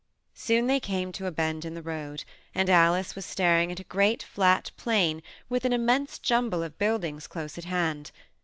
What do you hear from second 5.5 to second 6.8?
an immense jumble of